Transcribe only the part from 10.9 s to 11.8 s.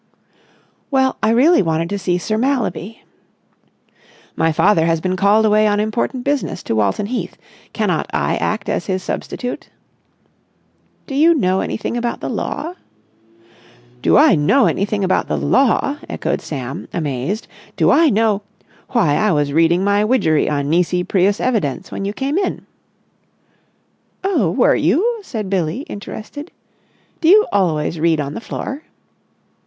"Do you know